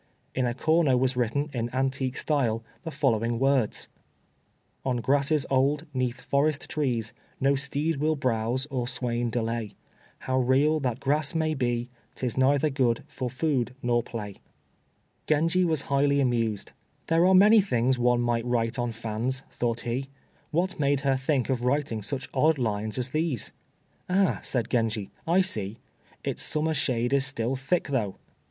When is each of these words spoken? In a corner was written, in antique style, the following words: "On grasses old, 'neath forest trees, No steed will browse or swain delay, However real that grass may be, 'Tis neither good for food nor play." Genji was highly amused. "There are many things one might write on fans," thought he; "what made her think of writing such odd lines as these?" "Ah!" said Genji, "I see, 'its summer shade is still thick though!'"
In 0.33 0.47
a 0.47 0.55
corner 0.55 0.97
was 0.97 1.15
written, 1.15 1.51
in 1.53 1.69
antique 1.71 2.17
style, 2.17 2.63
the 2.81 2.89
following 2.89 3.37
words: 3.37 3.87
"On 4.83 4.97
grasses 4.97 5.45
old, 5.51 5.85
'neath 5.93 6.21
forest 6.21 6.67
trees, 6.67 7.13
No 7.39 7.53
steed 7.53 7.97
will 7.97 8.15
browse 8.15 8.65
or 8.71 8.87
swain 8.87 9.29
delay, 9.29 9.75
However 10.17 10.43
real 10.43 10.79
that 10.79 10.99
grass 10.99 11.35
may 11.35 11.53
be, 11.53 11.87
'Tis 12.15 12.35
neither 12.35 12.71
good 12.71 13.03
for 13.07 13.29
food 13.29 13.75
nor 13.83 14.01
play." 14.01 14.37
Genji 15.27 15.63
was 15.63 15.83
highly 15.83 16.19
amused. 16.19 16.71
"There 17.05 17.27
are 17.27 17.35
many 17.35 17.61
things 17.61 17.99
one 17.99 18.21
might 18.21 18.43
write 18.47 18.79
on 18.79 18.91
fans," 18.93 19.43
thought 19.51 19.81
he; 19.81 20.07
"what 20.49 20.79
made 20.79 21.01
her 21.01 21.15
think 21.15 21.47
of 21.47 21.63
writing 21.63 22.01
such 22.01 22.27
odd 22.33 22.57
lines 22.57 22.97
as 22.97 23.09
these?" 23.09 23.51
"Ah!" 24.09 24.39
said 24.41 24.67
Genji, 24.67 25.11
"I 25.27 25.41
see, 25.41 25.77
'its 26.23 26.41
summer 26.41 26.73
shade 26.73 27.13
is 27.13 27.23
still 27.27 27.55
thick 27.55 27.89
though!'" 27.89 28.15